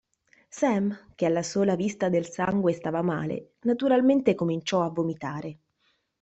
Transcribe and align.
Sam, 0.49 1.09
che 1.13 1.27
alla 1.27 1.43
sola 1.43 1.75
vista 1.75 2.09
del 2.09 2.27
sangue 2.27 2.73
stava 2.73 3.03
male, 3.03 3.57
naturalmente 3.65 4.33
cominciò 4.33 4.81
a 4.81 4.89
vomitare. 4.89 5.59